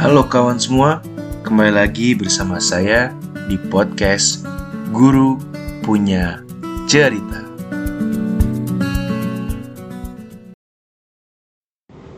[0.00, 1.04] Halo kawan semua,
[1.44, 3.12] kembali lagi bersama saya
[3.52, 4.48] di podcast
[4.96, 5.36] Guru
[5.84, 6.40] Punya
[6.88, 7.44] Cerita.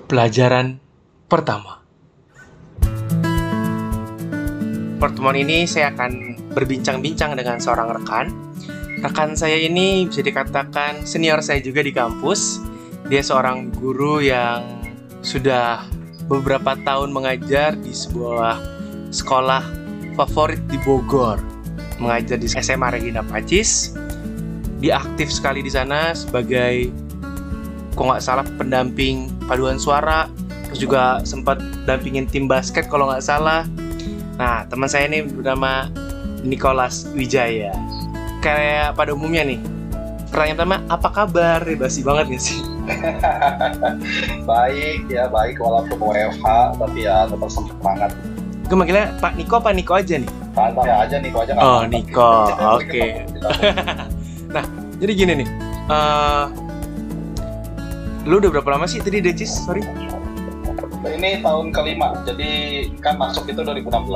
[0.07, 0.79] Pelajaran
[1.27, 1.83] pertama.
[5.03, 8.31] Pertemuan ini saya akan berbincang-bincang dengan seorang rekan.
[9.03, 12.63] Rekan saya ini bisa dikatakan senior saya juga di kampus.
[13.11, 14.87] Dia seorang guru yang
[15.19, 16.02] sudah
[16.33, 18.57] beberapa tahun mengajar di sebuah
[19.13, 19.61] sekolah
[20.17, 21.37] favorit di Bogor.
[22.01, 23.93] Mengajar di SMA Regina Pacis.
[24.81, 26.91] Dia aktif sekali di sana sebagai
[27.93, 30.27] kok nggak salah pendamping paduan suara.
[30.73, 33.69] Terus juga sempat dampingin tim basket kalau nggak salah.
[34.41, 35.93] Nah teman saya ini bernama
[36.43, 37.77] Nicholas Wijaya.
[38.41, 39.61] Kayak pada umumnya nih
[40.33, 41.61] pertanyaan pertama apa kabar?
[41.79, 42.72] Basi banget gak sih
[44.51, 46.47] baik ya baik walaupun WFH
[46.79, 48.11] tapi ya tetap semangat
[48.67, 51.83] gue manggilnya Pak Niko Pak Niko aja nih santai aja Niko aja Oh.
[51.85, 52.33] Niko.
[52.81, 53.25] Oke.
[53.29, 54.67] di dalam.
[55.03, 55.49] jadi gini nih
[55.91, 56.45] eh
[58.23, 59.83] lu udah berapa lama sih tadi Decis sorry
[61.11, 62.51] ini tahun kelima jadi
[63.03, 64.07] kan masuk itu 2016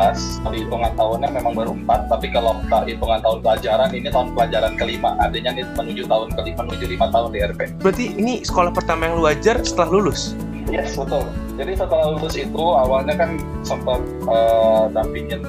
[0.47, 2.55] kalau hitungan tahunnya memang baru empat tapi kalau
[2.87, 7.29] hitungan tahun pelajaran ini tahun pelajaran kelima artinya ini menuju tahun kelima menuju lima tahun
[7.35, 11.23] di RP berarti ini sekolah pertama yang lu ajar setelah lulus Yes, betul.
[11.55, 15.47] Jadi setelah lulus itu awalnya kan sempat eh, dampingin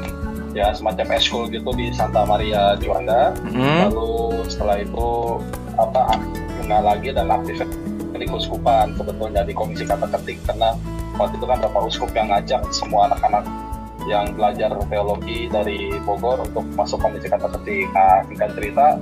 [0.53, 3.33] ya semacam eskul gitu di Santa Maria Juanda.
[3.49, 3.89] hmm.
[3.89, 5.41] Lalu setelah itu
[5.73, 6.21] apa
[6.61, 7.65] kenal lagi dan aktif
[8.17, 10.73] di kuskupan sebetulnya di komisi kata ketik karena
[11.17, 13.43] waktu itu kan Bapak Uskup yang ngajak semua anak-anak
[14.07, 17.91] yang belajar teologi dari Bogor untuk masuk komisi kata ketik.
[17.91, 18.23] Nah,
[18.55, 18.95] cerita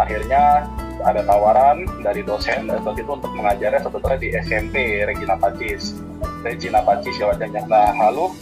[0.00, 0.66] akhirnya
[1.06, 5.94] ada tawaran dari dosen waktu itu untuk mengajarnya sebetulnya di SMP Regina Pacis.
[6.42, 8.34] Regina Pacis ya wajahnya nah lalu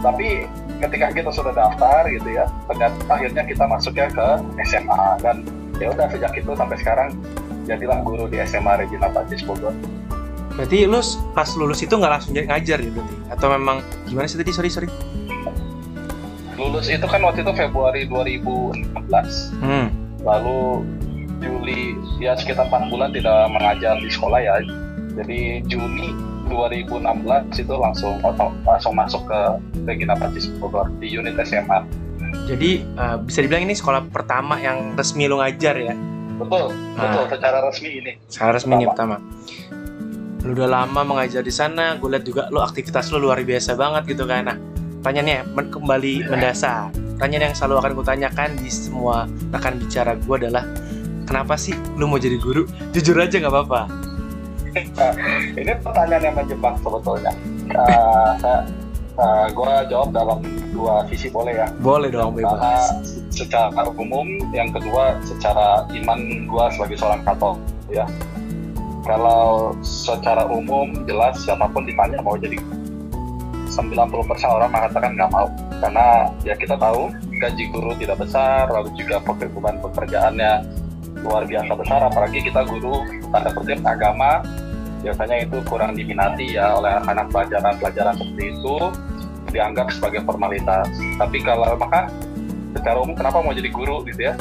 [0.00, 0.44] tapi
[0.80, 4.28] ketika kita sudah daftar gitu ya ternyata akhirnya kita masuknya ke
[4.68, 5.36] SMA dan
[5.80, 7.08] ya udah sejak itu sampai sekarang
[7.64, 9.72] jadilah guru di SMA Regina Pacis Bogor
[10.56, 11.00] berarti lu
[11.36, 13.16] pas lulus itu nggak langsung jadi ngajar ya berarti?
[13.30, 13.76] Atau memang
[14.08, 14.52] gimana sih tadi?
[14.52, 14.88] Sorry sorry.
[16.56, 18.96] Lulus itu kan waktu itu Februari 2016
[19.60, 19.86] hmm.
[20.24, 20.82] lalu
[21.44, 24.56] Juli ya sekitar 4 bulan tidak mengajar di sekolah ya.
[25.16, 26.16] Jadi Juni
[26.48, 28.16] 2016 itu langsung
[28.64, 29.40] langsung masuk ke
[29.84, 32.06] Regina Pacis Bogor di unit SMA
[32.46, 35.94] jadi eh, bisa dibilang ini sekolah pertama yang resmi lu ngajar ya?
[36.36, 37.22] Betul betul.
[37.24, 37.28] Ah.
[37.32, 38.12] secara resmi ini.
[38.28, 39.16] Secara resmi ini pertama
[40.46, 44.14] lu udah lama mengajar di sana gue lihat juga lu aktivitas lu luar biasa banget
[44.14, 44.46] gitu kan.
[44.46, 44.56] Nah
[45.02, 46.94] pertanyaannya men- kembali mendasar.
[47.18, 50.62] Pertanyaan yang selalu akan gue tanyakan di semua rekan bicara gue adalah
[51.26, 52.62] kenapa sih lu mau jadi guru?
[52.94, 53.82] Jujur aja nggak apa-apa.
[55.58, 57.32] Ini pertanyaan yang menjebak sebetulnya.
[57.74, 58.58] Uh, saya
[59.18, 61.66] uh, gue jawab dalam dua sisi boleh ya?
[61.82, 62.82] Boleh dong karena bebas
[63.34, 68.06] secara umum yang kedua secara iman gue sebagai seorang katolik ya
[69.06, 72.58] kalau secara umum jelas siapa pun ditanya mau jadi
[73.70, 74.10] 90%
[74.50, 75.48] orang mengatakan nggak mau.
[75.78, 80.52] Karena ya kita tahu gaji guru tidak besar lalu juga beban pekerjaannya
[81.22, 82.00] luar biasa besar.
[82.02, 84.42] Apalagi kita guru tanda kutip agama
[85.04, 88.76] biasanya itu kurang diminati ya oleh anak pelajaran-pelajaran seperti itu
[89.54, 90.90] dianggap sebagai formalitas.
[91.20, 92.10] Tapi kalau maka
[92.74, 94.34] secara umum kenapa mau jadi guru gitu ya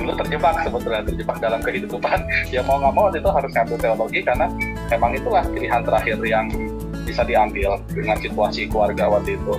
[0.00, 2.18] dulu terjebak sebetulnya terjebak dalam kehidupan.
[2.54, 4.46] Ya mau nggak mau itu harus ngambil teologi karena
[4.88, 6.48] memang itulah pilihan terakhir yang
[7.04, 9.54] bisa diambil dengan situasi keluarga waktu itu.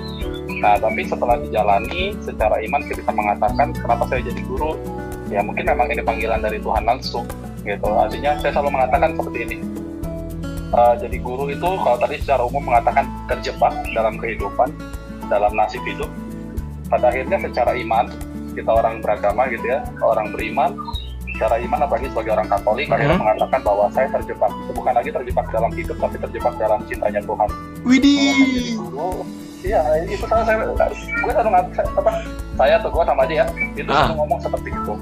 [0.60, 4.76] Nah tapi setelah dijalani secara iman kita bisa mengatakan kenapa saya jadi guru?
[5.32, 7.24] Ya mungkin memang ini panggilan dari Tuhan langsung
[7.64, 7.88] gitu.
[7.88, 9.58] Artinya saya selalu mengatakan seperti ini.
[10.72, 14.72] Eh, jadi guru itu kalau tadi secara umum mengatakan terjebak dalam kehidupan
[15.28, 16.08] dalam nasib hidup
[16.88, 18.08] pada akhirnya secara iman
[18.52, 20.72] kita orang beragama gitu ya orang beriman
[21.32, 23.24] secara iman apalagi sebagai orang Katolik akhirnya Mhm.
[23.24, 24.52] mengatakan bahwa saya terjebak.
[24.54, 27.50] Itu bukan lagi terjebak dalam hidup tapi terjebak dalam cintanya Tuhan.
[27.82, 28.78] Widih.
[28.78, 29.26] Guru
[29.62, 30.74] iya itu saya saya gue
[31.32, 32.12] selalu ngat apa
[32.56, 34.10] saya atau gue sama aja ya itu Ah.
[34.12, 34.94] ngomong seperti itu.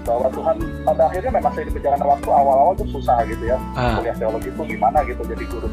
[0.00, 3.96] Bahwa Tuhan pada akhirnya memang saya di perjalanan waktu awal-awal tuh susah gitu ya ah,
[3.96, 5.68] kuliah teologi itu gimana gitu jadi guru.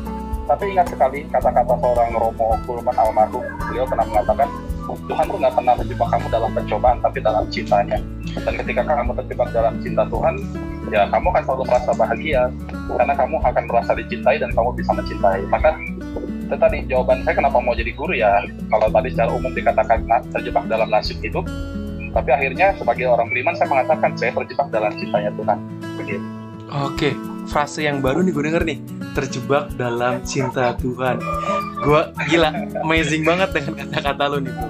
[0.45, 4.47] Tapi ingat sekali kata-kata seorang Romo Kulman almarhum beliau pernah mengatakan
[4.95, 7.99] Tuhan tuh nggak pernah menjebak kamu dalam pencobaan tapi dalam cintanya.
[8.37, 10.35] Dan ketika kamu terjebak dalam cinta Tuhan
[10.87, 12.41] ya kamu akan selalu merasa bahagia
[12.95, 15.41] karena kamu akan merasa dicintai dan kamu bisa mencintai.
[15.51, 15.69] Maka
[16.47, 18.47] itu tadi jawaban saya kenapa mau jadi guru ya?
[18.71, 21.43] Kalau tadi secara umum dikatakan terjebak dalam nasib hidup
[22.15, 25.59] tapi akhirnya sebagai orang beriman saya mengatakan saya terjebak dalam cintanya Tuhan.
[25.99, 26.25] Begitu.
[26.67, 28.79] Oke frase yang baru nih gue denger nih.
[29.11, 31.17] Terjebak dalam cinta Tuhan.
[31.77, 34.69] Gue gila amazing banget dengan kata-kata lu nih bro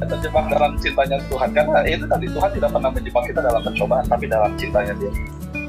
[0.00, 1.48] terjebak dalam cintanya Tuhan.
[1.50, 5.12] Karena itu tadi Tuhan tidak pernah menjebak kita dalam pencobaan tapi dalam cintanya dia.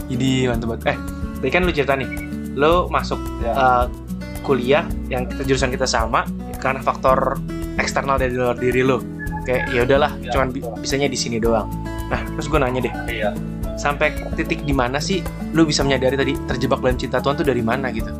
[0.07, 0.97] Ini mantep banget eh
[1.37, 2.09] tadi kan lu cerita nih.
[2.53, 3.53] Lu masuk Ya.
[3.53, 3.85] uh,
[4.41, 6.25] kuliah yang kita jurusan kita sama
[6.57, 7.37] karena faktor
[7.77, 8.97] eksternal dari luar diri lu.
[9.41, 11.69] Kayak ya udahlah Ya, cuman bi- bisanya di sini doang.
[12.09, 12.93] Nah terus gue nanya deh.
[13.07, 13.29] Iya
[13.79, 17.63] sampai titik di mana sih lu bisa menyadari tadi terjebak dalam cinta Tuhan tuh dari
[17.63, 18.11] mana gitu?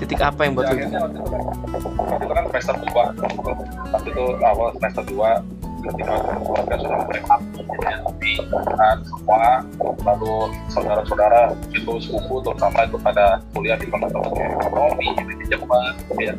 [0.00, 4.68] Titik apa yang buat Ya, lu akhirnya waktu itu kan semester 2 waktu itu awal
[4.78, 7.40] semester 2 ketika keluarga sudah mulai up
[7.80, 8.32] tapi
[8.76, 9.64] kan semua
[10.04, 16.34] lalu saudara-saudara itu sepupu terutama itu pada kuliah di kayak ekonomi di Jepang ya.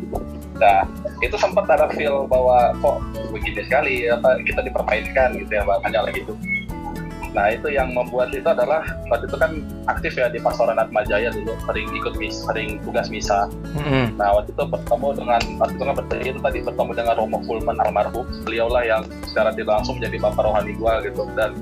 [0.61, 0.85] Nah
[1.25, 2.97] itu sempat ada feel bahwa kok
[3.33, 6.33] begini sekali apa kita dipermainkan gitu ya bahasanya lagi itu
[7.31, 9.51] Nah itu yang membuat itu adalah waktu itu kan
[9.87, 13.47] aktif ya di Pastoran Atma Jaya dulu sering ikut mis, sering tugas misa.
[13.75, 14.19] Mm-mm.
[14.19, 17.77] Nah waktu itu bertemu dengan waktu itu kan bertemu itu tadi bertemu dengan Romo Kulman
[17.79, 18.25] almarhum.
[18.43, 21.23] Beliaulah yang secara tidak langsung menjadi bapak rohani gua gitu.
[21.33, 21.55] Dan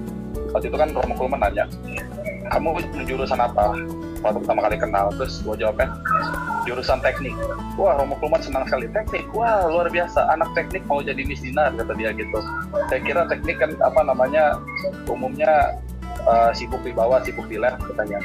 [0.52, 1.70] waktu itu kan Romo Kulman nanya,
[2.50, 3.78] kamu jurusan apa?
[4.20, 5.88] Waktu pertama kali kenal, terus gua jawabnya
[6.68, 7.32] jurusan teknik.
[7.80, 9.26] Wah Romo Kulman senang sekali teknik.
[9.32, 12.40] Wah luar biasa, anak teknik mau jadi Miss Dinar kata dia gitu.
[12.92, 14.60] Saya kira teknik kan apa namanya
[15.08, 15.80] umumnya
[16.28, 18.20] eh, sibuk di bawah, sibuk di lab katanya.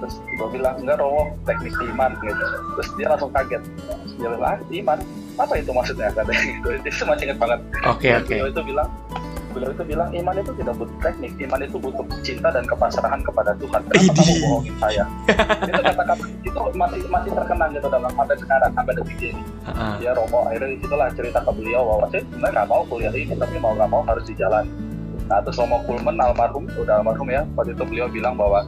[0.00, 2.44] Terus gue bilang enggak Romo teknik iman gitu.
[2.76, 3.62] Terus dia langsung kaget.
[4.20, 4.98] Dia bilang ah iman
[5.40, 6.68] apa itu maksudnya katanya gitu.
[6.84, 7.60] Itu masih ingat banget.
[7.88, 8.88] oke Dan oke Beliau itu bilang
[9.50, 13.52] beliau itu bilang iman itu tidak butuh teknik, iman itu butuh cinta dan kepasrahan kepada
[13.58, 13.80] Tuhan.
[13.86, 15.04] Kenapa kamu bohongin saya?
[15.60, 19.42] itu kata-kata itu masih masih terkenang gitu dalam sampai sekarang sampai detik ini.
[19.66, 19.94] Heeh.
[20.02, 23.34] Ya Romo akhirnya di situlah cerita ke beliau bahwa saya sebenarnya nggak mau kuliah ini
[23.34, 24.64] tapi mau nggak mau harus dijalan.
[25.26, 28.66] Nah terus Romo Kulman almarhum udah almarhum ya waktu itu beliau bilang bahwa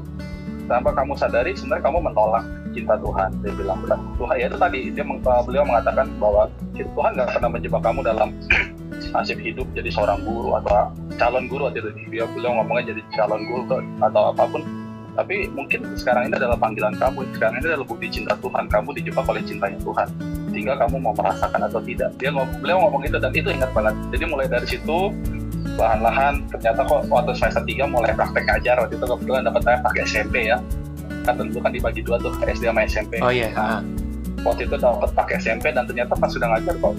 [0.70, 3.78] tanpa kamu sadari sebenarnya kamu menolak cinta Tuhan dia bilang
[4.16, 8.28] Tuhan ya itu tadi dia meng- beliau mengatakan bahwa Tuhan nggak pernah menjebak kamu dalam
[9.12, 11.92] nasib hidup jadi seorang guru atau calon guru itu.
[12.08, 13.62] Dia beliau ngomongnya jadi calon guru
[14.00, 14.62] atau apa pun.
[15.12, 17.28] Tapi mungkin sekarang ini adalah panggilan kamu.
[17.36, 18.64] Sekarang ini adalah bukti cinta Tuhan.
[18.66, 20.08] Kamu dijebak oleh cintanya Tuhan.
[20.48, 22.16] Tinggal kamu mau merasakan atau tidak.
[22.16, 23.92] Dia ngom- beliau ngomong itu dan itu ingat banget.
[24.16, 25.12] Jadi mulai dari situ
[25.76, 28.76] lahan-lahan ternyata kok waktu semester 3 mulai praktek ngajar.
[28.80, 30.56] Waktu itu kebetulan dapat saya pakai SMP ya.
[31.22, 33.78] Kan tentu kan dibagi dua tuh SD sama SMP oh iya heeh.
[34.42, 36.98] waktu itu dapat pakai SMP dan ternyata pas sudah ngajar kok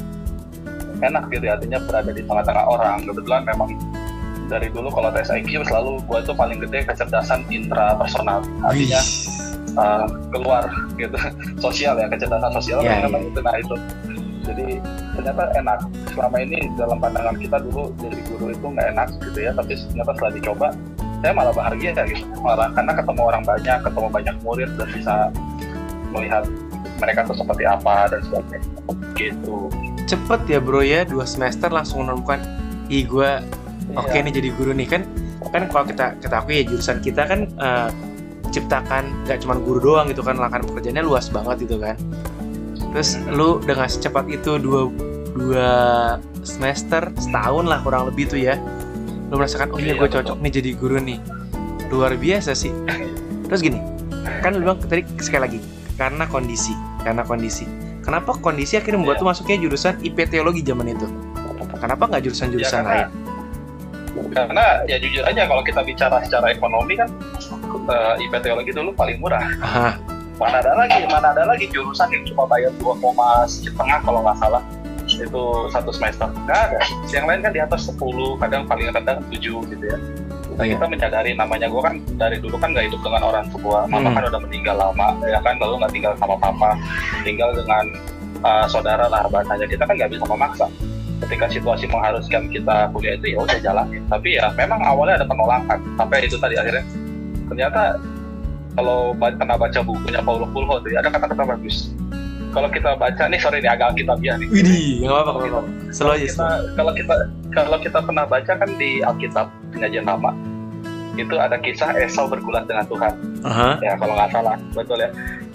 [1.03, 2.97] enak gitu ya artinya berada di tengah-tengah orang.
[3.03, 3.69] Kebetulan memang
[4.47, 8.43] dari dulu kalau tes IQ selalu gue itu paling gede kecerdasan intrapersonal.
[8.63, 9.01] Artinya
[9.75, 10.63] uh, keluar
[10.95, 11.15] gitu.
[11.63, 13.29] Sosial ya kecerdasan sosial memang iya.
[13.31, 13.39] itu.
[13.43, 13.75] Nah itu.
[14.43, 14.67] Jadi
[15.15, 15.79] ternyata enak.
[16.11, 20.11] Selama ini dalam pandangan kita dulu jadi guru itu nggak enak gitu ya tapi ternyata
[20.13, 20.67] setelah dicoba
[21.23, 22.27] saya malah bahagia ya gitu.
[22.43, 25.15] Malah karena ketemu orang banyak ketemu banyak murid dan bisa
[26.11, 26.43] melihat
[27.01, 28.69] mereka tuh seperti apa dan sebagainya.
[29.15, 29.71] Gitu
[30.05, 31.03] cepet ya bro ya.
[31.03, 32.39] Dua semester langsung menemukan
[32.87, 33.29] ih gue
[33.95, 34.23] oke Iya.
[34.25, 34.87] nih jadi guru nih.
[34.87, 35.01] Kan
[35.51, 37.89] kan kalau kita akui ya jurusan kita kan eh,
[38.53, 41.95] ciptakan nggak cuma guru doang gitu kan lapangan pekerjaannya luas banget gitu kan.
[42.93, 44.89] Terus lu dengan secepat itu dua
[45.33, 45.69] dua
[46.45, 48.53] semester setahun lah kurang lebih tuh ya
[49.33, 51.17] lu merasakan oh iya Iya, gue cocok nih jadi guru nih.
[51.89, 52.69] Luar biasa sih.
[53.49, 53.81] Terus gini
[54.39, 55.59] kan lu bilang tadi sekali lagi
[55.99, 56.71] karena kondisi
[57.03, 57.67] karena kondisi
[58.03, 61.07] kenapa kondisi akhirnya membuat tuh masuknya jurusan IP teologi zaman itu?
[61.79, 63.31] Kenapa nggak jurusan-jurusan Ya, karena- lain
[64.29, 67.09] karena ya jujur aja kalau kita bicara secara ekonomi kan
[67.89, 69.41] uh, IP teologi dulu paling murah.
[69.57, 69.97] Aha,
[70.37, 72.93] mana ada lagi mana ada lagi jurusan yang cuma bayar 2,
[73.49, 74.61] setengah kalau nggak salah.
[75.09, 76.29] Itu satu semester.
[76.45, 76.79] Nggak ada.
[77.09, 79.41] Yang lain kan di atas 10 kadang paling rendah 7
[79.73, 79.97] gitu ya
[80.53, 83.85] nah, kita menyadari namanya gue kan dari dulu kan nggak hidup dengan orang tua.
[83.85, 84.15] Mama Hmm.
[84.17, 85.55] kan udah meninggal lama ya kan?
[85.57, 86.69] Lalu nggak tinggal sama papa
[87.23, 87.83] tinggal dengan
[88.41, 89.65] uh, saudara lah bahasanya.
[89.65, 90.67] Kita kan nggak bisa memaksa.
[91.23, 94.03] Ketika situasi mengharuskan kita kuliah itu ya udah jalanin.
[94.07, 96.83] Tapi ya memang awalnya ada penolakan sampai itu tadi akhirnya.
[97.47, 97.95] Ternyata
[98.73, 101.93] kalau pernah baca bukunya Paulo Coelho tuh ya, ada kata-kata bagus.
[102.53, 104.45] Kalau kita baca nih sorry nih agak alkitabiah nih.
[104.49, 105.39] Widih, nggak apa-apa,
[105.89, 107.15] Kalau kita- kita kalau kita
[107.53, 110.31] kalau kita pernah baca kan di Alkitab penyajian lama.
[111.13, 113.13] Itu ada kisah Esau bergulat dengan Tuhan.
[113.45, 114.57] Aha, ya kalau nggak salah.
[114.73, 115.09] Betul ya.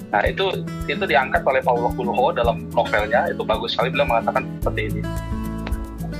[0.08, 3.26] Nah itu itu diangkat oleh Paulo Coelho dalam novelnya.
[3.30, 3.90] Itu bagus sekali.
[3.90, 5.00] Beliau mengatakan seperti ini.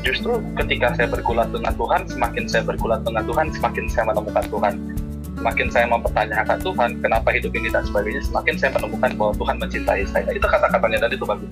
[0.02, 4.74] Justru ketika saya bergulat dengan Tuhan semakin saya bergulat dengan Tuhan semakin saya menemukan Tuhan.
[5.38, 10.02] Semakin saya mempertanyakan Tuhan kenapa hidup ini dan sebagainya semakin saya menemukan bahwa Tuhan mencintai
[10.10, 10.26] saya.
[10.34, 11.50] Itu kata-katanya dan itu bagus.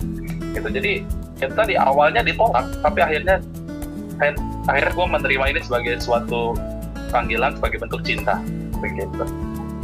[0.51, 0.67] Gitu.
[0.67, 0.91] Jadi
[1.39, 3.39] itu tadi awalnya ditolak tapi akhirnya
[4.19, 6.53] akhir- akhirnya gue menerima ini sebagai suatu
[7.09, 8.39] panggilan sebagai bentuk cinta.
[8.77, 9.23] Begitu.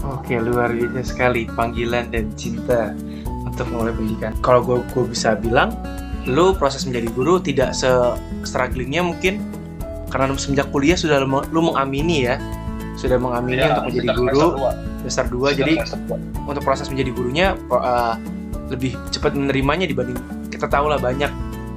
[0.03, 2.91] Oke, luar biasa sekali panggilan dan cinta
[3.47, 4.35] untuk mulai pendidikan.
[4.43, 5.71] Kalau gue gue bisa bilang,
[6.27, 7.87] lu proses menjadi guru tidak se
[8.43, 9.39] strugglingnya mungkin
[10.11, 12.35] karena lu semenjak kuliah sudah lu, lu mengamini ya,
[12.99, 14.29] sudah mengamini Ya, untuk menjadi guru.
[14.29, 14.71] semester dua.
[15.03, 15.73] semester 2 jadi
[16.47, 18.15] untuk proses menjadi gurunya uh,
[18.71, 20.15] lebih cepat menerimanya dibanding
[20.47, 21.27] kita tahu lah banyak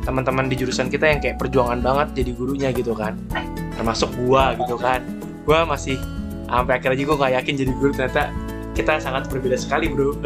[0.07, 3.19] teman-teman di jurusan kita yang kayak perjuangan banget jadi gurunya gitu kan.
[3.75, 5.03] Termasuk gua gitu kan.
[5.43, 5.99] Gua masih
[6.47, 8.31] sampai akhirnya juga nggak yakin jadi guru ternyata
[8.79, 10.15] kita sangat berbeda sekali bro.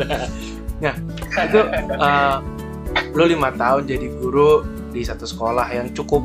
[0.80, 0.96] Nah
[1.44, 1.60] itu
[2.00, 2.40] uh,
[3.12, 4.64] lo lima tahun jadi guru
[4.96, 6.24] di satu sekolah yang cukup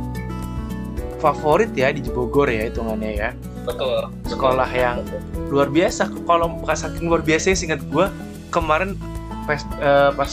[1.19, 3.29] favorit ya di Bogor ya hitungannya ya.
[3.67, 4.07] Betul.
[4.23, 5.19] Sekolah yang- Betul.
[5.51, 6.07] luar biasa.
[6.23, 8.07] Kalau saking luar biasa singkat gue
[8.47, 8.95] kemarin
[9.43, 10.31] pas, eh, pas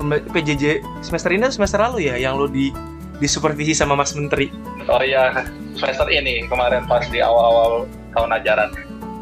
[0.00, 0.64] PJJ
[1.00, 2.72] semester ini atau semester lalu ya yang lo di
[3.18, 4.50] disupervisi sama Mas Menteri
[4.84, 8.70] Oh iya, semester ini kemarin pas di awal-awal tahun ajaran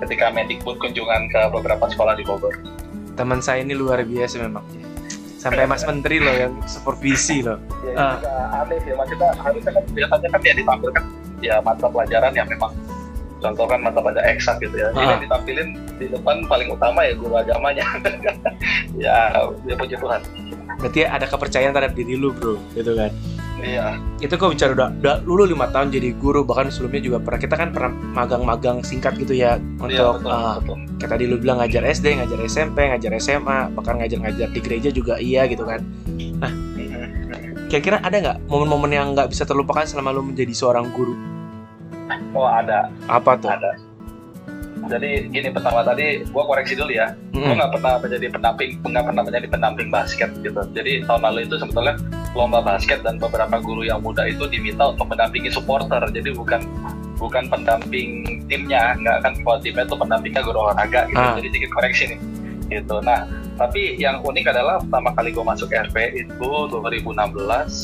[0.00, 2.56] ketika Mendikbud kunjungan ke beberapa sekolah di Bogor.
[3.12, 4.64] teman saya ini luar biasa memang
[5.36, 8.14] sampai Mas Menteri loh yang supervisi loh Ya, Ah.
[8.16, 11.04] juga aneh sih, maksudnya harusnya kan biasanya kan ya ditampilkan
[11.40, 12.72] ya mata pelajaran yang memang
[13.36, 14.88] contoh kan mata pelajaran eksak gitu ya.
[14.90, 15.08] Ini Ah.
[15.10, 17.84] yang ditampilin di depan paling utama ya guru agamanya.
[18.96, 20.20] ya, ya puji Tuhan.
[20.80, 23.12] Berarti ada kepercayaan terhadap diri lu bro gitu kan
[23.60, 27.40] Iya, itu kok bicara udah, udah lu lima tahun jadi guru bahkan sebelumnya juga pernah
[27.44, 30.76] kita kan pernah magang-magang singkat gitu ya iya untuk betul, uh, betul.
[30.96, 35.20] kayak tadi lu bilang ngajar SD, ngajar SMP, ngajar SMA, bahkan ngajar-ngajar di gereja juga
[35.20, 35.84] iya gitu kan.
[37.68, 41.14] Kira-kira ada nggak momen-momen yang nggak bisa terlupakan selama lu menjadi seorang guru?
[42.32, 43.52] Oh ada, Apa tuh?
[43.52, 43.76] ada.
[44.82, 47.12] Jadi gini pertama tadi gua koreksi dulu ya.
[47.30, 47.56] gue Mm-mm.
[47.56, 51.94] nggak pernah menjadi pendamping nggak pernah menjadi pendamping basket gitu jadi tahun lalu itu sebetulnya
[52.30, 56.60] lomba basket dan beberapa guru yang muda itu diminta untuk mendampingi supporter jadi bukan
[57.16, 58.08] bukan pendamping
[58.44, 61.32] timnya nggak kan kalau timnya itu pendampingnya guru olahraga gitu Ah.
[61.34, 62.18] jadi sedikit koreksi nih
[62.72, 63.24] gitu nah
[63.56, 67.08] tapi yang unik adalah pertama kali gue masuk RP itu 2016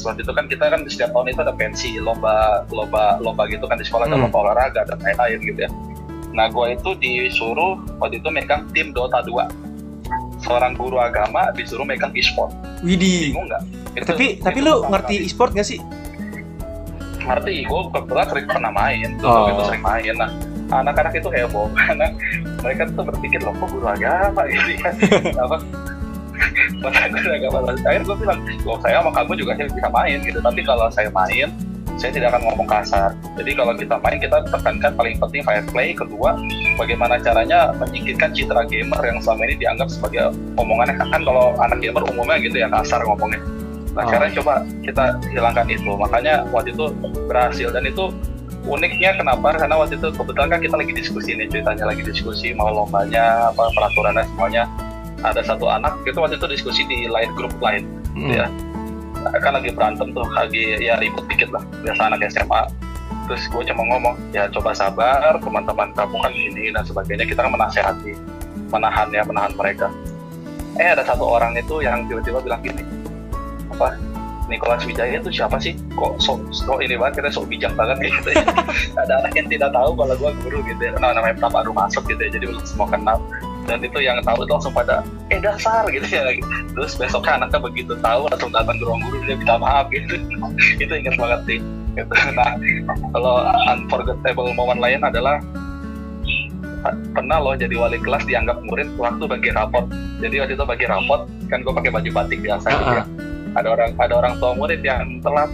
[0.02, 2.36] waktu itu kan kita kan setiap tahun itu ada pensi lomba
[2.68, 4.28] lomba lomba gitu kan di sekolah ada Hmm.
[4.28, 5.70] lomba olahraga dan lain-lain gitu ya
[6.36, 9.48] nah gue itu disuruh waktu itu megang tim Dota 2
[10.38, 12.52] seorang guru agama disuruh megang e-sport.
[12.80, 13.32] Widih.
[13.32, 13.62] bingung nggak?
[13.96, 15.80] Eh, Itu- tapi tapi itu lu ngerti e-sport gak sih?
[17.18, 19.50] ngerti gue kebetulan sering pernah main tuh Oh.
[19.50, 20.14] itu sering main.
[20.14, 20.30] Nah
[20.70, 21.66] anak-anak itu heboh.
[21.80, 22.06] Karena
[22.60, 24.94] mereka tuh berpikir loh kok guru agama gitu kan
[25.48, 25.56] apa?
[26.78, 27.56] Masa guru agama.
[27.82, 30.38] Akhirnya gue bilang loh saya sama kamu juga bisa main gitu.
[30.38, 31.50] Tapi kalau saya main
[31.96, 33.10] saya tidak akan ngomong kasar
[33.40, 36.36] jadi kalau kita main kita tekankan paling penting fair play kedua
[36.76, 42.04] bagaimana caranya menyingkirkan citra gamer yang selama ini dianggap sebagai omongannya kan kalau anak gamer
[42.12, 43.40] umumnya gitu ya kasar ngomongnya
[43.96, 44.12] nah Oh.
[44.12, 46.92] sekarang coba kita hilangkan itu makanya waktu itu
[47.32, 48.12] berhasil dan itu
[48.68, 52.68] uniknya kenapa karena waktu itu kebetulan kan kita lagi diskusi nih ceritanya lagi diskusi mau
[52.68, 54.68] lombanya apa peraturannya semuanya
[55.24, 58.32] ada satu anak itu waktu itu diskusi di lain grup lain Mm.
[58.32, 58.46] Iya.
[59.40, 61.62] Kan lagi berantem tuh lagi ya ribut dikit lah.
[61.82, 62.62] Biasa anak SMA
[63.26, 67.26] terus gue cuma ngomong ya coba sabar teman-teman kamu kan ini dan sebagainya.
[67.26, 68.12] Kita kan menasehati
[68.70, 69.90] menahan ya menahan mereka.
[70.76, 72.84] Eh ada satu orang itu yang tiba-tiba bilang gini
[73.72, 73.98] apa
[74.46, 75.74] Nicholas Wijaya itu siapa sih?
[75.98, 78.46] Kok sok sok ini banget kita sok bijak banget gitu ya.
[78.94, 80.94] ada anak yang tidak tahu kalau gue guru gitu ya.
[81.02, 83.18] Nah, namanya pertama baru masuk gitu ya jadi belum semua kenal
[83.66, 85.02] dan itu yang tahu itu langsung pada
[85.34, 86.22] eh dasar gitu ya.
[86.72, 90.16] Terus besoknya anaknya begitu tahu langsung datang ke ruang guru dia minta maaf gitu.
[90.82, 91.58] Itu ingat banget sih
[91.96, 92.12] gitu.
[92.36, 92.52] nah
[93.16, 95.40] kalau unforgettable moment lain adalah
[97.16, 99.84] pernah loh jadi wali kelas dianggap murid waktu bagi rapot.
[100.22, 103.04] Jadi waktu itu bagi rapot kan gue pakai baju batik biasa gitu ya.
[103.56, 105.48] Ada orang ada orang tua murid yang telat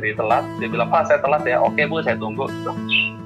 [0.00, 2.46] jadi telat dia bilang pak saya telat ya oke bu saya tunggu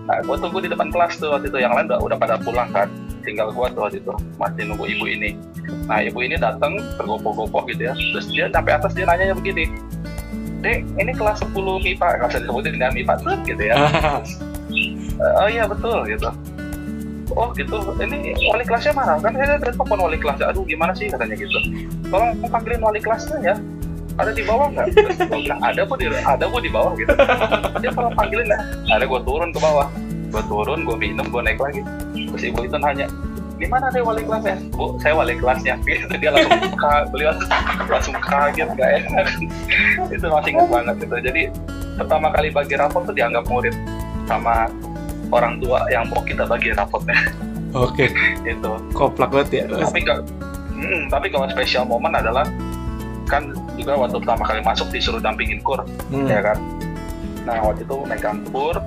[0.04, 2.68] nah gue tunggu di depan kelas tuh waktu itu yang lain udah, udah pada pulang
[2.72, 2.88] kan
[3.24, 5.34] tinggal gue tuh waktu itu masih nunggu ibu ini.
[5.88, 7.94] Nah ibu ini datang tergopoh-gopoh gitu ya.
[7.96, 9.66] Terus dia sampai atas dia nanya begini
[10.64, 13.76] dek ini kelas 10 MIPA nggak usah disebutin dengan MIPA tuh gitu ya.
[15.14, 16.26] Oh iya betul gitu.
[17.38, 17.78] Oh gitu.
[18.02, 19.14] Ini wali kelasnya mana?
[19.22, 21.06] Kan saya ada telepon wali kelasnya aduh gimana sih?
[21.06, 21.58] katanya gitu.
[22.10, 23.54] Tolong panggilin wali kelasnya ya.
[24.18, 24.90] Ada di bawah nggak?
[25.30, 27.14] Bilang ada bu di ada bu di bawah gitu.
[27.78, 28.58] Dia kalau panggilin ya.
[28.98, 29.86] Ada gue turun ke bawah
[30.34, 31.80] gue turun gue minum gue naik lagi.
[32.12, 33.06] Terus ibu itu nanya
[33.54, 37.30] di mana deh wali kelasnya bu saya wali kelasnya gitu dia langsung buka beliau
[37.86, 39.26] langsung kaget gak enak.
[40.18, 41.16] Itu masih ingat banget gitu.
[41.22, 41.42] Jadi
[41.94, 43.70] pertama kali bagi rapor tuh dianggap murid
[44.26, 44.66] sama
[45.30, 47.14] orang tua yang mau kita bagi rapotnya.
[47.78, 48.06] Oke,
[48.42, 49.82] itu koplak banget ya.
[49.82, 50.22] tapi kalau
[50.74, 52.46] hmm, tapi kalau spesial momen adalah
[53.26, 55.78] kan juga waktu pertama kali masuk disuruh dampingin kur
[56.10, 56.26] Hmm.
[56.26, 56.58] ya kan?
[57.46, 58.78] Nah waktu itu megang kur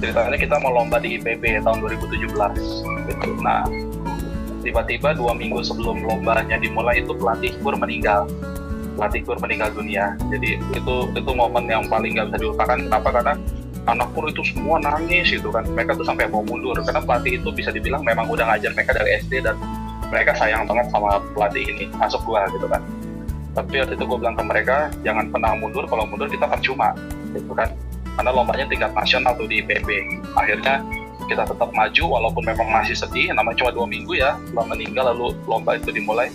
[0.00, 3.68] ceritanya kita mau lomba di IPB tahun 2017 gitu nah
[4.60, 8.28] tiba-tiba dua minggu sebelum lombanya dimulai itu pelatih kur meninggal.
[8.96, 10.14] Pelatih kur meninggal dunia.
[10.28, 12.76] Jadi itu itu momen yang paling nggak bisa dilupakan.
[12.76, 13.08] Kenapa?
[13.10, 13.34] Karena
[13.88, 15.64] anak kur itu semua nangis gitu kan.
[15.72, 16.76] Mereka tuh sampai mau mundur.
[16.84, 19.56] Karena pelatih itu bisa dibilang memang udah ngajar mereka dari SD dan
[20.12, 22.82] mereka sayang banget sama pelatih ini masuk gua gitu kan.
[23.50, 25.82] Tapi waktu itu gue bilang ke mereka jangan pernah mundur.
[25.88, 26.94] Kalau mundur kita percuma.
[27.34, 27.70] Gitu kan
[28.20, 29.88] karena lombanya tingkat nasional tuh di IPB
[30.36, 30.84] akhirnya
[31.24, 35.32] kita tetap maju walaupun memang masih sedih namanya cuma dua minggu ya setelah meninggal lalu
[35.48, 36.28] lomba itu dimulai.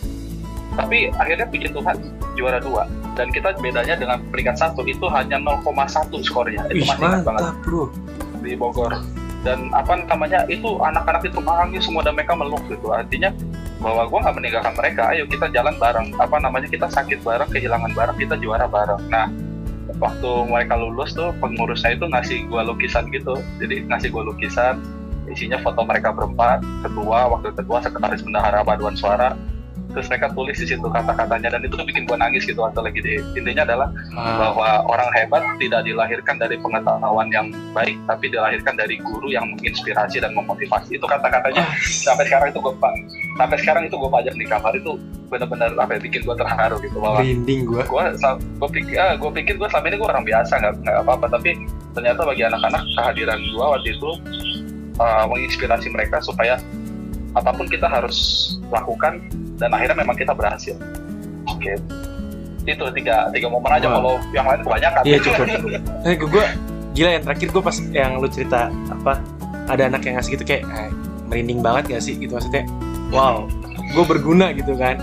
[0.74, 1.96] Tapi akhirnya bikin Tuhan
[2.34, 2.90] juara dua.
[3.14, 5.64] Dan kita bedanya dengan peringkat satu itu hanya 0,1
[6.26, 6.68] skornya.
[6.68, 7.42] Itu Ih, masih ingat banget.
[7.48, 7.84] mantap bro.
[8.44, 8.92] Di Bogor.
[9.46, 12.92] Dan apa namanya itu anak-anak itu nangis semua dan mereka meluk gitu.
[12.92, 13.30] Artinya
[13.80, 16.08] bahwa gue nggak meninggalkan mereka ayo kita jalan bareng.
[16.18, 19.00] Apa namanya kita sakit bareng kehilangan bareng kita juara bareng.
[19.08, 19.30] Nah
[20.00, 23.40] waktu mereka lulus tuh pengurusnya itu ngasih gue lukisan gitu.
[23.62, 24.80] Jadi ngasih gue lukisan
[25.26, 29.34] isinya foto mereka berempat ketua wakil ketua sekretaris bendahara paduan suara
[29.96, 31.56] terus mereka tulis di situ kata-katanya.
[31.56, 35.44] Dan itu bikin gue nangis gitu waktu lagi di intinya adalah Ah, bahwa orang hebat
[35.60, 41.00] tidak dilahirkan dari pengetahuan yang baik, tapi dilahirkan dari guru yang menginspirasi dan memotivasi.
[41.00, 41.64] Itu kata-katanya.
[41.84, 42.74] Sampai sekarang itu gue
[43.36, 44.96] sampai sekarang itu gue pajak di kamar itu
[45.28, 46.98] benar-benar apa ya, bikin gue terharu gitu.
[47.00, 48.04] Bahwa merinding gue gue
[48.36, 51.26] gue pikir ah, gue pikir gue selama ini gue orang biasa nggak nggak apa-apa.
[51.40, 51.50] Tapi
[51.96, 54.10] ternyata bagi anak-anak kehadiran gue waktu itu
[55.00, 56.60] uh, menginspirasi mereka supaya
[57.36, 58.18] apa pun kita harus
[58.72, 59.20] lakukan
[59.60, 60.76] dan akhirnya memang kita berhasil.
[61.48, 61.78] Oke.
[62.66, 65.02] Itu tiga tiga momen aja kalau yang lain kebanyakan.
[65.06, 65.46] Iya cukup.
[66.06, 66.46] Eh gue
[66.96, 69.20] gila yang terakhir gue pas yang lu cerita apa
[69.68, 70.90] ada anak yang ngasih gitu kayak eh,
[71.28, 72.64] merinding banget gak sih gitu maksudnya
[73.12, 73.44] wow
[73.92, 74.96] gue berguna gitu kan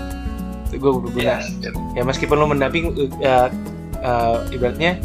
[0.73, 1.53] gue berguna Yes.
[1.93, 3.53] ya meskipun lu mendamping ya,
[4.01, 4.97] eh, ibaratnya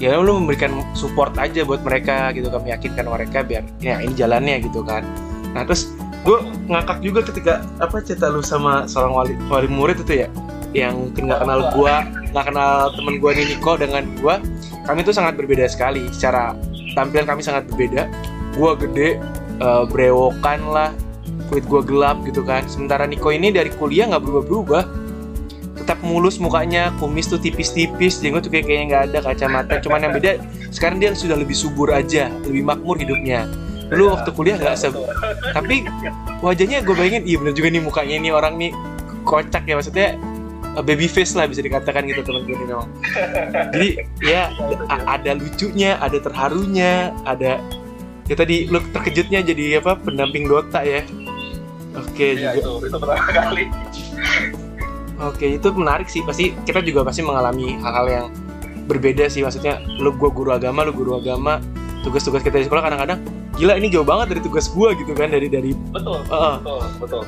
[0.00, 4.64] ya lu memberikan support aja buat mereka gitu kan meyakinkan mereka biar ya ini jalannya
[4.64, 5.04] gitu kan
[5.52, 5.92] nah terus
[6.26, 10.28] gue ngakak juga ketika apa cerita lu sama seorang wali, wali murid itu ya
[10.76, 11.94] yang nggak kenal gue
[12.34, 14.34] nggak kenal temen gue nih Niko dengan gue
[14.88, 16.08] kami tuh sangat berbeda sekali.
[16.08, 16.56] Secara
[16.96, 18.08] tampilan kami sangat berbeda.
[18.56, 19.08] Gue gede
[19.60, 20.90] eh, brewokan lah
[21.52, 22.64] kulit gue gelap gitu kan.
[22.64, 24.82] Sementara Niko ini dari kuliah nggak berubah-berubah.
[25.84, 29.74] Tetap mulus mukanya kumis tuh tipis-tipis jenggot tuh kayak kayaknya nggak ada kacamata.
[29.84, 30.40] Cuman yang beda
[30.72, 33.48] sekarang dia sudah lebih subur aja lebih makmur hidupnya
[33.88, 34.92] dulu waktu kuliah nggak se
[35.56, 35.88] tapi
[36.44, 38.70] wajahnya gue bayangin iya bener juga nih mukanya ini orang nih
[39.24, 40.08] kocak ya maksudnya
[40.76, 42.88] eh, baby face lah bisa dikatakan gitu teman gue ini memang
[43.72, 43.88] jadi
[44.20, 44.42] ya
[45.08, 47.60] ada lucunya ada terharunya ada
[48.28, 51.00] ya tadi lu terkejutnya jadi apa pendamping Dota ya
[51.96, 53.64] oke Iya juga itu itu pertama kali.
[55.18, 56.22] Oke, itu menarik sih.
[56.22, 58.26] Pasti kita juga pasti mengalami hal-hal yang
[58.86, 59.42] berbeda sih.
[59.42, 61.58] Maksudnya, lu gua guru agama, lu guru agama.
[62.06, 63.18] Tugas-tugas kita di sekolah kadang-kadang
[63.58, 66.22] gila ini jauh banget dari tugas gua gitu kan dari dari Betul.
[66.24, 66.54] Heeh.
[66.62, 67.22] Betul, betul.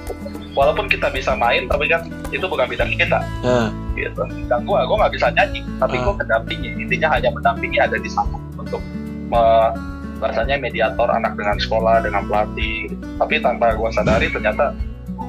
[0.54, 4.22] Walaupun kita bisa main, tapi kan itu bukan bidang kita, Nah, gitu.
[4.46, 6.02] Dan gua, gua nggak bisa nyanyi, tapi Ah.
[6.06, 6.70] gua pendampingi.
[6.76, 8.78] Intinya hanya pendampingi ada di sana untuk
[9.26, 9.74] me-
[10.20, 12.92] bahasanya mediator anak dengan sekolah, dengan pelatih.
[13.16, 14.76] Tapi tanpa gua sadari ternyata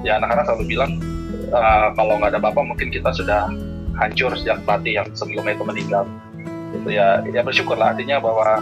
[0.04, 0.92] ya anak-anak selalu bilang
[1.50, 3.48] "Ah, kalau nggak ada bapak mungkin kita sudah
[3.96, 6.04] hancur sejak pelatih yang sebelumnya itu meninggal.
[6.72, 8.60] Gitu ya, ya bersyukurlah artinya bahwa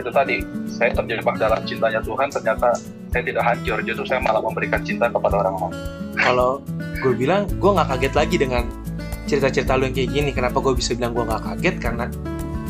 [0.00, 2.72] itu tadi saya terjebak dalam cintanya Tuhan ternyata
[3.12, 3.78] saya tidak hancur.
[3.84, 5.74] Justru saya malah memberikan cinta kepada orang lain.
[6.16, 6.60] Kalau
[7.02, 8.64] gue bilang gue nggak kaget lagi dengan
[9.28, 10.30] cerita-cerita lu yang kayak gini.
[10.32, 11.76] Kenapa gue bisa bilang gue nggak kaget?
[11.80, 12.04] Karena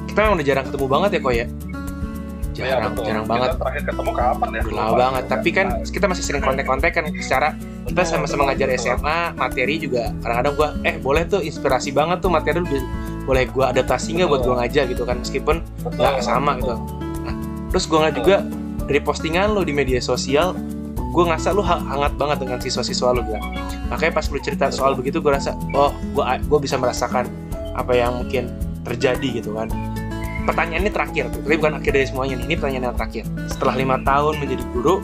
[0.06, 1.46] kita memang udah jarang ketemu banget ya kok ya.
[2.52, 3.04] Ya, Jarang, betul.
[3.08, 3.50] jarang Kita banget.
[3.56, 4.62] terakhir ketemu kapan ya?
[4.76, 5.24] Lama banget.
[5.24, 7.04] Tapi kan kita masih sering kontak-kontak kan.
[7.16, 7.56] Secara
[7.88, 12.60] kita sama-sama ngajar SMA materi juga kadang-kadang gua eh boleh tuh inspirasi banget tuh materi
[13.24, 14.84] boleh gua adaptasi nggak buat gua ngajar?
[14.84, 15.24] Gitu kan.
[15.24, 15.64] Meskipun
[15.96, 16.76] nggak sama gitu.
[16.76, 17.01] nah,
[17.72, 18.36] terus gua ngeliat juga
[18.84, 20.52] dari postingan lu di media sosial
[21.16, 23.40] gua ngerasa lu ha- hangat banget dengan siswa-siswa lu gitu
[23.88, 27.26] makanya pas lu cerita soal begitu gua rasa oh gua gua bisa merasakan
[27.72, 29.70] apa yang mungkin terjadi gitu kan.
[30.42, 33.24] Pertanyaan ini terakhir tuh tapi bukan akhir dari semuanya nih ini pertanyaan yang terakhir.
[33.46, 34.98] Setelah lima tahun menjadi guru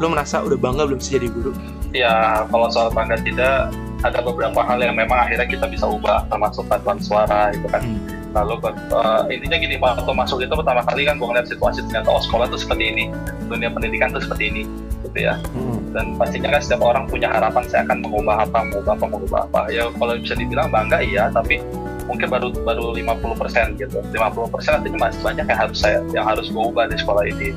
[0.00, 1.54] lu merasa udah bangga belum sih jadi guru?
[1.94, 6.66] Ya kalau soal bangga tidak ada beberapa hal yang memang akhirnya kita bisa ubah termasuk
[6.66, 7.86] paduan suara gitu kan.
[7.86, 8.09] Hmm.
[8.30, 12.22] Lalu eh, intinya gini waktu masuk itu pertama kali kan gue ngeliat situasi ternyata oh
[12.22, 13.04] sekolah tuh seperti ini
[13.50, 14.62] dunia pendidikan tuh seperti ini
[15.10, 15.34] gitu ya.
[15.56, 15.80] Hmm.
[15.90, 19.60] dan pastinya kan setiap orang punya harapan saya akan mengubah apa mengubah apa mengubah apa.
[19.74, 21.58] Ya kalau bisa dibilang bangga iya tapi
[22.06, 23.98] mungkin baru baru 50% gitu.
[23.98, 27.50] 50% artinya masih banyak yang harus saya yang harus gue ubah di sekolah ini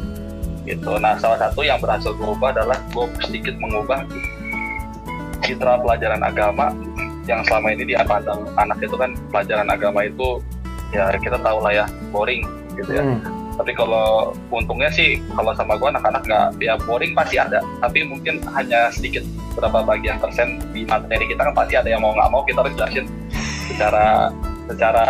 [0.65, 0.97] gitu.
[0.97, 4.01] Nah salah satu yang berhasil gue ubah adalah gue sedikit mengubah
[5.43, 6.71] citra pelajaran agama
[7.27, 10.39] yang selama ini dia pandang anak itu kan pelajaran agama itu
[10.93, 12.45] ya kita tahu lah ya boring
[12.77, 13.03] gitu ya.
[13.05, 13.21] Hmm.
[13.53, 17.61] tapi kalau untungnya sih kalau sama gue anak-anak nggak ya boring pasti ada.
[17.85, 19.21] Tapi mungkin hanya sedikit
[19.53, 22.73] berapa bagian persen di materi kita kan pasti ada yang mau nggak mau kita harus
[22.73, 23.05] jelasin
[23.69, 24.33] secara
[24.65, 25.07] secara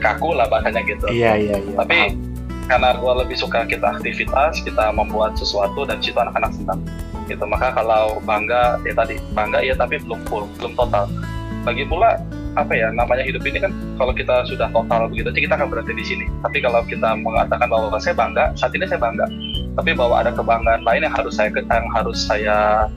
[0.00, 1.04] kaku lah bahasanya gitu.
[1.12, 1.76] Iya iya iya.
[1.76, 2.64] Tapi paham.
[2.72, 6.80] karena gue lebih suka kita aktivitas kita membuat sesuatu dan situ anak-anak senang.
[7.28, 11.12] Gitu maka kalau bangga ya tadi bangga ya tapi belum full belum total.
[11.68, 12.16] Lagi pula
[12.52, 16.04] apa ya namanya hidup ini kan kalau kita sudah total begitu kita akan berhenti di
[16.04, 16.26] sini.
[16.44, 19.24] Tapi kalau kita mengatakan bahwa saya bangga saat ini saya bangga.
[19.72, 22.88] Tapi bahwa ada kebanggaan lain yang harus saya yang harus saya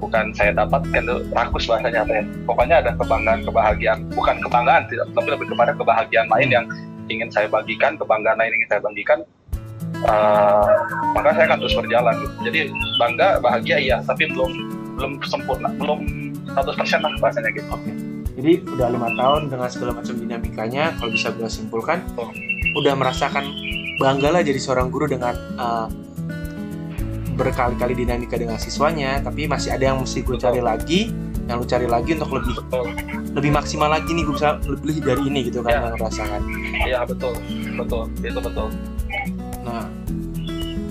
[0.00, 2.24] bukan saya dapatkan itu rakus bahasanya apa ya.
[2.48, 3.98] Pokoknya ada kebanggaan kebahagiaan.
[4.16, 6.64] Bukan kebanggaan tidak tapi lebih kepada kebahagiaan lain yang
[7.12, 9.18] ingin saya bagikan kebanggaan lain yang ingin saya bagikan
[10.08, 10.72] uh,
[11.12, 12.16] maka saya akan terus berjalan.
[12.40, 12.60] Jadi
[12.96, 13.96] bangga bahagia iya.
[14.00, 14.52] Tapi belum
[14.96, 16.00] belum sempurna belum
[16.56, 17.68] 100% lah bahasanya gitu.
[17.68, 18.03] Oke.
[18.34, 22.30] Jadi udah lima tahun dengan segala macam dinamikanya, kalau bisa gue simpulkan, Oh.
[22.74, 23.46] udah merasakan
[23.96, 25.86] bangga lah jadi seorang guru dengan uh,
[27.34, 31.14] berkali-kali dinamika dengan siswanya, tapi masih ada yang mesti gue cari lagi,
[31.46, 32.86] yang lu cari lagi untuk lebih betul
[33.34, 35.76] lebih maksimal lagi nih gue bisa lebih dari ini gitu kan Ya.
[35.76, 36.40] yang merasakan.
[36.86, 37.34] iya betul
[37.76, 38.68] betul itu betul
[39.64, 39.88] Nah,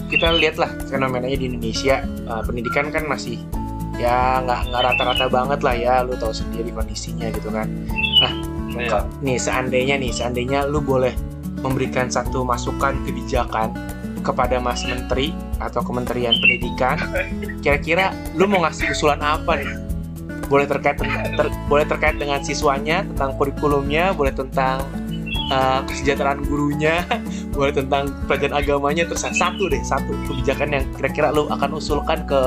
[0.10, 3.38] kita lihatlah fenomenanya di Indonesia, uh, pendidikan kan masih
[3.98, 7.68] ya nggak nggak rata-rata banget lah ya, lu tahu sendiri kondisinya gitu kan.
[8.74, 9.06] iya.
[9.22, 11.14] nih seandainya nih seandainya lu boleh
[11.62, 13.72] memberikan satu masukan kebijakan
[14.24, 16.98] kepada Mas Menteri atau Kementerian Pendidikan
[17.64, 19.72] kira-kira lu mau ngasih usulan apa nih?
[20.48, 24.84] Boleh terkait ter- boleh terkait dengan siswanya tentang kurikulumnya boleh tentang
[25.52, 27.04] uh, kesejahteraan gurunya
[27.58, 32.42] boleh tentang pelajaran agamanya terus satu deh satu kebijakan yang kira-kira lu akan usulkan ke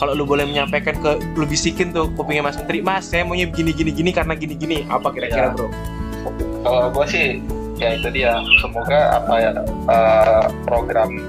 [0.00, 3.76] kalau lu boleh menyampaikan ke lu bisikin tuh kupingnya Mas Menteri Mas saya maunya gini
[3.76, 4.88] gini gini karena gini gini.
[4.88, 5.54] Apa kira-kira Ya.
[5.54, 5.68] bro?
[6.64, 7.26] Kalau gue sih
[7.76, 8.40] ya itu dia.
[8.64, 9.52] Semoga apa ya
[9.92, 11.20] eh, program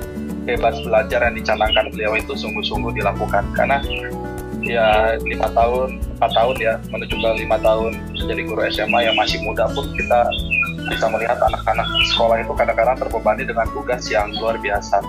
[0.48, 3.44] bebas belajar yang dicanangkan beliau itu sungguh-sungguh dilakukan.
[3.52, 3.84] Karena
[4.64, 7.92] ya lima tahun empat tahun ya menuju ke lima tahun
[8.24, 10.32] menjadi guru SMA yang masih muda pun kita
[10.88, 15.04] bisa melihat anak-anak sekolah itu kadang-kadang terbebani dengan tugas yang luar biasa.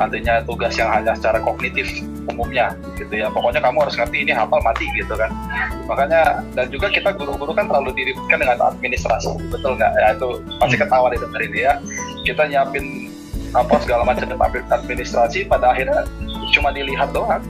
[0.00, 1.92] Artinya tugas yang hanya secara kognitif
[2.30, 3.26] umumnya gitu ya.
[3.32, 5.30] Pokoknya kamu harus ngerti ini hafal mati gitu kan.
[5.86, 9.92] Makanya dan juga kita guru-guru kan terlalu diributkan dengan administrasi betul nggak?
[9.98, 10.28] Ya itu
[10.60, 11.74] pasti ketawa di depan ini ya.
[12.22, 13.10] Kita nyiapin
[13.52, 14.32] apa segala macam
[14.70, 16.08] administrasi pada akhirnya
[16.54, 17.42] cuma dilihat doang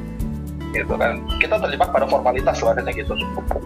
[0.73, 1.21] gitu kan.
[1.37, 3.13] Kita terjebak pada formalitas sebenarnya gitu.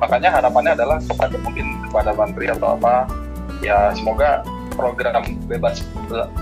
[0.02, 3.06] Makanya harapannya adalah kepada mungkin kepada menteri atau apa
[3.64, 4.42] ya semoga
[4.76, 5.80] program bebas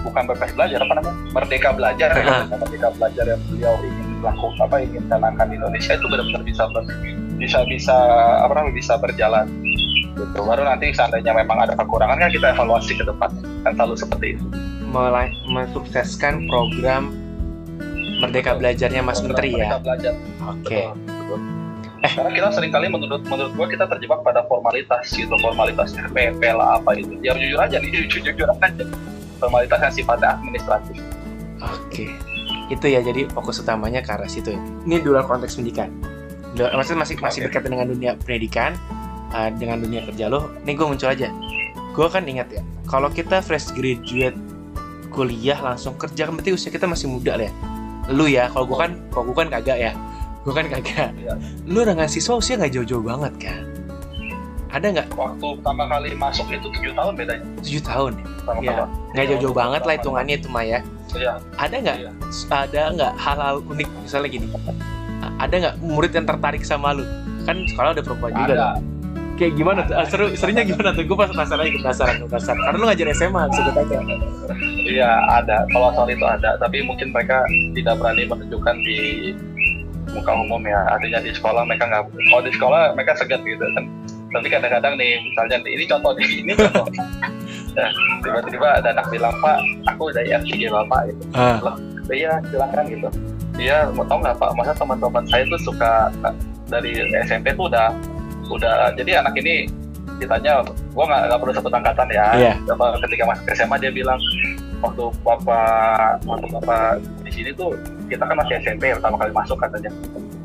[0.03, 1.17] bukan bebas belajar apa namanya?
[1.31, 6.07] Merdeka belajar ya merdeka belajar yang beliau ingin lakukan apa ingin canangkan di Indonesia itu
[6.09, 6.89] benar-benar bisa ber-
[7.37, 7.97] bisa bisa
[8.41, 9.47] apa namanya bisa berjalan.
[10.15, 10.39] Gitu.
[10.41, 13.31] Baru nanti seandainya memang ada kekurangan kan kita evaluasi ke depan.
[13.67, 14.45] Kan selalu seperti itu.
[14.89, 17.11] Melai- mensukseskan program
[18.23, 19.59] Merdeka Belajarnya Mas Program Menteri ya?
[19.59, 20.15] Merdeka belajar.
[20.49, 20.79] Oke.
[20.81, 21.41] Betul, betul.
[22.05, 26.77] Karena kita sering kali menurut menurut gua kita terjebak pada formalitas gitu, formalitas RPP lah
[26.77, 27.17] apa itu.
[27.25, 28.85] Ya jujur aja nih, jujur, jujur aja.
[29.41, 31.01] Formalitas yang sifatnya administratif.
[31.65, 32.13] Oke,
[32.73, 34.61] itu ya jadi fokus utamanya ke arah situ ya.
[34.85, 35.93] Ini di luar konteks pendidikan.
[36.53, 38.73] Di luar- Maksudnya masih masih berkaitan dengan dunia pendidikan,
[39.31, 40.49] uh, dengan dunia kerja lo.
[40.65, 41.29] Nih gue muncul aja.
[41.95, 44.35] Gue kan ingat ya, kalau kita fresh graduate
[45.15, 47.53] kuliah langsung kerja kan berarti usia kita masih muda lah ya.
[48.11, 49.93] Lu ya, kalau gue kan, kalau gue kan kagak ya.
[50.43, 51.15] Gue kan kagak.
[51.17, 51.39] Iya.
[51.65, 53.63] Lu dengan siswa usia nggak jauh-jauh banget kan?
[54.75, 55.07] Ada nggak?
[55.15, 57.47] Waktu pertama kali masuk itu tujuh tahun bedanya.
[57.63, 58.25] Tujuh tahun ya?
[58.59, 58.85] Iya.
[59.15, 60.81] Nggak jauh-jauh banget lah hitungannya itu mah ya.
[61.15, 61.33] Iya.
[61.57, 62.11] Ada nggak Iya.
[62.51, 64.47] ada nggak hal-hal unik misalnya gini
[65.35, 67.05] ada nggak murid yang tertarik sama lu
[67.43, 68.67] kan sekolah ada perempuan juga Ada.
[68.77, 68.83] tuh.
[69.35, 72.61] kayak gimana tuh Ah, seru serunya gimana tuh gue pas penasaran gue penasaran gue penasaran
[72.61, 73.99] karena lu ngajar SMA bisa gue tanya
[74.85, 75.65] Iya ada.
[75.73, 77.41] Kalau soal itu ada, tapi mungkin mereka
[77.73, 79.33] tidak berani menunjukkan di
[80.13, 80.77] muka umum ya.
[80.93, 82.05] Artinya di sekolah mereka nggak.
[82.05, 83.85] Kalau di sekolah mereka segan gitu kan.
[84.29, 86.85] Tapi kadang-kadang nih, misalnya ini contoh nih, ini contoh.
[87.75, 87.91] Nah,
[88.23, 89.59] tiba-tiba ada anak bilang, Pak,
[89.91, 91.23] aku dari RCG Bapak gitu.
[91.35, 91.59] ah
[92.11, 93.09] Iya, silakan gitu.
[93.55, 96.11] Iya, mau tau nggak Pak, masa teman-teman saya tuh suka
[96.67, 97.95] dari SMP tuh udah
[98.51, 99.71] udah jadi anak ini
[100.21, 100.63] ditanya
[100.95, 102.27] gua nggak perlu sebut angkatan ya.
[102.71, 104.19] Apa, ketika masuk SMA dia bilang
[104.83, 107.73] waktu bapak waktu bapak di sini tuh
[108.11, 109.89] kita kan masih SMP pertama kali masuk katanya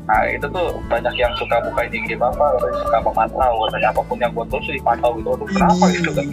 [0.08, 4.32] nah itu tuh banyak yang suka buka IG bapak suka memantau katanya apa pun yang
[4.34, 5.28] buat terus dipantau gitu.
[5.36, 6.10] Aduh, kenapa gitu?
[6.16, 6.26] Kan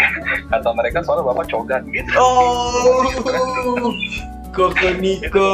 [0.50, 2.10] kata mereka soalnya bapak cogan gitu.
[2.18, 3.92] Oh
[4.52, 5.50] Koko Niko.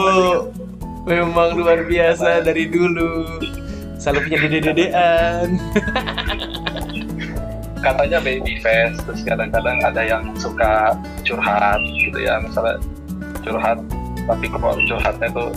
[1.07, 3.38] Memang luar biasa dari dulu.
[3.94, 5.49] Selalu punya dede-dedean.
[7.87, 12.42] Katanya baby face terus kadang-kadang ada yang suka curhat gitu ya.
[12.42, 12.83] Misalnya
[13.47, 13.79] curhat
[14.27, 15.55] tapi kok curhatnya tuh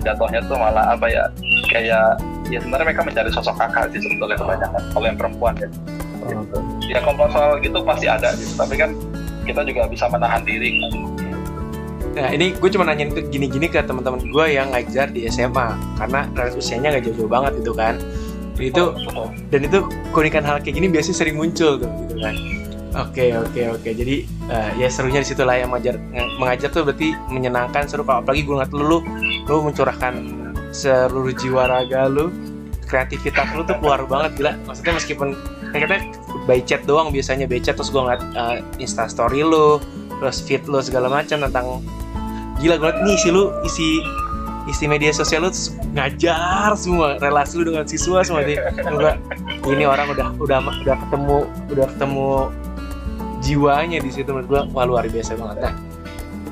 [0.00, 1.24] jatuhnya tuh malah apa ya
[1.70, 2.18] kayak
[2.50, 5.68] ya sebenarnya mereka mencari sosok kakak sih sebetulnya kebanyakan kalau yang perempuan ya
[6.26, 6.58] gitu.
[6.90, 8.90] ya kalau soal gitu pasti ada gitu tapi kan
[9.46, 10.78] kita juga bisa menahan diri.
[12.10, 16.26] Nah ini gue cuma nanya itu gini-gini ke teman-teman gue yang ngajar di SMA karena
[16.34, 17.94] range usianya nggak jauh-jauh banget itu kan.
[18.54, 19.26] Dan itu Betul.
[19.48, 19.78] dan itu
[20.12, 22.34] keunikan hal kayak gini biasanya sering muncul tuh gitu kan.
[22.90, 23.90] Oke oke oke.
[23.94, 28.02] Jadi eh, ya serunya di situ lah yang mengajar yang mengajar tuh berarti menyenangkan seru.
[28.02, 28.98] Kalau apalagi gue ngeliat lu
[29.46, 30.14] lu mencurahkan
[30.74, 32.34] seluruh jiwa raga lu
[32.86, 34.52] kreativitas lu tuh keluar banget gila.
[34.66, 35.38] Maksudnya meskipun
[35.70, 35.96] kita
[36.50, 39.78] by chat doang biasanya by chat terus gue ngeliat eh, insta story lu
[40.18, 41.78] terus feed lu segala macam tentang
[42.58, 43.88] gila gue nih isi lu isi
[44.68, 45.50] isi media sosial lu
[45.96, 51.38] ngajar semua relasi lu dengan siswa semua ini orang udah udah udah ketemu
[51.72, 52.30] udah ketemu
[53.40, 55.74] jiwanya di situ menurut gue wah luar biasa banget nah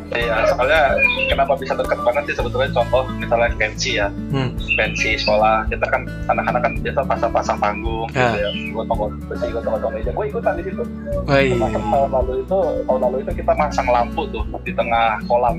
[0.09, 0.97] Iya, soalnya
[1.29, 4.57] kenapa bisa dekat banget sih sebetulnya contoh misalnya pensi ya, hmm.
[4.81, 8.33] pensi sekolah kita kan anak-anak kan biasa pasang-pasang panggung Ya.
[8.33, 10.83] gitu ya, gue tongol besi, tongol meja, gue ikutan di situ.
[11.29, 11.61] Wah, iya.
[11.61, 15.57] Tahun lalu itu, tahun lalu itu kita masang lampu tuh di tengah kolam,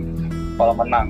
[0.57, 1.07] kolam renang.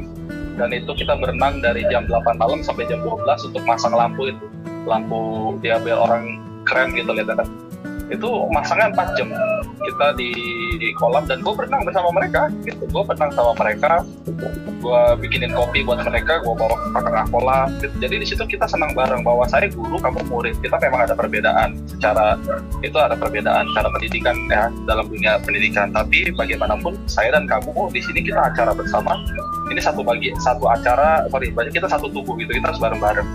[0.60, 4.46] Dan itu kita berenang dari jam 8 malam sampai jam 12 untuk masang lampu itu.
[4.84, 7.48] Lampu dia biar orang keren gitu lihat kan.
[8.10, 9.30] Itu masangnya 4 jam.
[9.80, 10.30] Kita di,
[10.78, 12.84] di kolam dan gue berenang bersama mereka gitu.
[12.90, 14.04] Gue berenang sama mereka.
[14.80, 17.96] Gue bikinin kopi buat mereka, gue bawa ke tengah kolam gitu.
[18.02, 20.56] Jadi di situ kita senang bareng bahwa saya guru, kamu murid.
[20.60, 22.40] Kita memang ada perbedaan secara
[22.80, 27.92] itu ada perbedaan cara pendidikan ya dalam dunia pendidikan tapi bagaimanapun saya dan kamu oh,
[27.92, 29.20] di sini kita acara bersama
[29.70, 33.28] ini satu bagi satu acara sorry kita satu tubuh gitu kita harus bareng bareng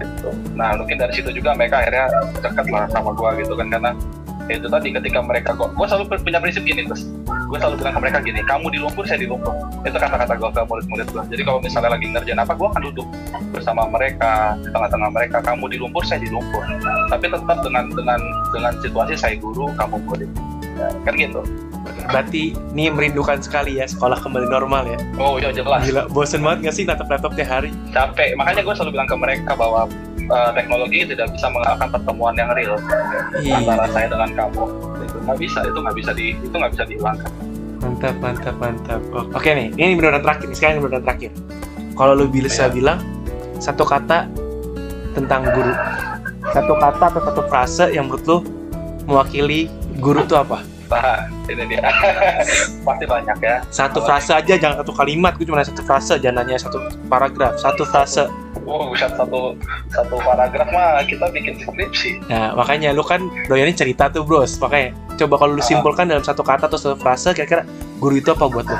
[0.00, 0.30] gitu.
[0.56, 2.08] Nah mungkin dari situ juga mereka akhirnya
[2.40, 3.90] dekat lah sama gua gitu kan karena
[4.48, 7.06] ya itu tadi ketika mereka kok gua selalu punya prinsip gini terus
[7.50, 9.50] gue selalu bilang ke mereka gini kamu di lumpur saya di lumpur.
[9.82, 13.06] Itu kata-kata gue ke murid-murid gue jadi kalau misalnya lagi ngerjain apa gue akan duduk
[13.50, 15.36] bersama mereka di tengah-tengah mereka.
[15.42, 16.62] Kamu di lumpur saya di lumpur.
[17.10, 18.20] Tapi tetap dengan dengan
[18.54, 20.30] dengan situasi saya guru kamu murid
[20.78, 21.42] ya, kan gitu
[22.10, 24.98] berarti ini merindukan sekali ya sekolah kembali normal ya.
[25.16, 25.80] Oh iya jelas.
[25.86, 27.70] Gila bosen banget gak sih natap laptop tiap hari?
[27.90, 28.36] Capek.
[28.36, 29.88] Makanya gue selalu bilang ke mereka bahwa
[30.28, 32.76] uh, teknologi tidak bisa mengalahkan pertemuan yang real
[33.40, 33.62] Iya.
[33.64, 34.64] antara saya dengan kamu.
[35.00, 37.32] Itu nggak bisa itu nggak bisa di itu nggak bisa dihilangkan
[37.80, 39.00] mantap mantap mantap.
[39.16, 41.32] Oh, oke nih ini beneran terakhir nih sekarang beneran terakhir.
[41.96, 42.72] Kalau lu bisa Iya.
[42.72, 42.98] bilang
[43.56, 44.28] satu kata
[45.16, 45.72] tentang guru.
[46.52, 48.38] Satu kata atau satu frase yang menurut lu
[49.08, 50.60] mewakili guru itu apa
[51.46, 51.86] ini dia.
[52.86, 53.62] Pasti banyak ya.
[53.70, 55.38] Satu frase aja jangan satu kalimat.
[55.38, 58.26] Gue cuma nanya satu frase jangan nanya satu paragraf satu frase.
[58.66, 59.40] Oh bukan satu
[59.88, 62.10] satu paragraf mah kita bikin skripsi.
[62.26, 64.58] Nah makanya lu kan doyannya cerita tuh bros.
[64.58, 65.66] Makanya coba kalau lu Ah.
[65.66, 67.62] simpulkan dalam satu kata atau satu frase kira-kira
[67.98, 68.78] guru itu apa buat lu?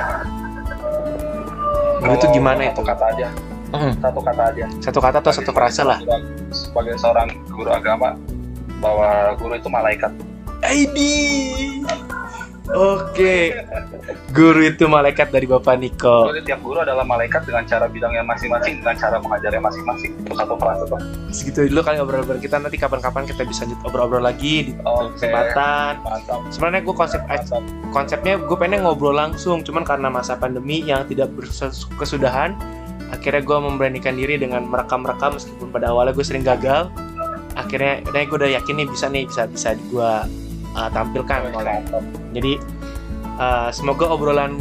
[2.01, 2.83] Guru itu gimana satu itu?
[2.89, 3.29] kata aja.
[3.71, 4.65] Hmm, satu kata aja.
[4.83, 5.99] Satu kata atau satu frase lah.
[6.51, 8.19] sebagai seorang guru agama
[8.83, 10.11] bahwa guru itu malaikat
[10.65, 10.99] ID.
[12.71, 13.51] Oke.
[14.31, 16.31] Guru itu malaikat dari Bapak Niko.
[16.31, 20.55] Jadi tiap guru adalah malaikat dengan cara bidangnya masing-masing dengan cara mengajarnya masing-masing itu satu
[20.55, 21.01] frase tuh
[21.35, 24.73] Segitu dulu kali obrol-obrol kita nanti kapan-kapan kita bisa lanjut obrol-obrol lagi di
[25.19, 25.99] kesempatan.
[25.99, 31.03] mantap Sebenarnya gue konsep mantap konsepnya gue pengen ngobrol langsung, cuman karena masa pandemi yang
[31.11, 32.55] tidak berkesudahan,
[33.11, 36.87] akhirnya gue memberanikan diri dengan merekam-rekam meskipun pada awalnya gue sering gagal.
[37.59, 40.13] Akhirnya, nah gue udah yakin nih bisa nih bisa bisa gue
[40.77, 42.05] uh, tampilkan oleh mantap
[42.35, 42.53] Jadi
[43.39, 44.59] uh, semoga obrolan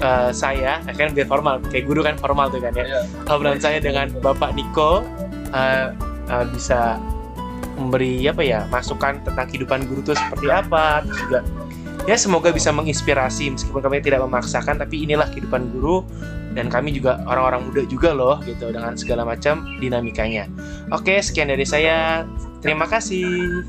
[0.00, 2.84] uh, saya akan biar formal, kayak guru kan formal tuh kan ya.
[2.84, 3.00] Iya.
[3.30, 5.04] Obrolan saya dengan Bapak Niko
[5.52, 5.86] uh,
[6.28, 7.00] uh, bisa
[7.76, 11.40] memberi apa ya masukan tentang kehidupan guru itu seperti apa, terus juga
[12.08, 16.00] ya semoga bisa menginspirasi meskipun kami tidak memaksakan, tapi inilah kehidupan guru
[16.56, 20.48] dan kami juga orang-orang muda juga loh gitu dengan segala macam dinamikanya.
[20.88, 22.24] Oke, sekian dari saya.
[22.64, 23.60] Terima kasih.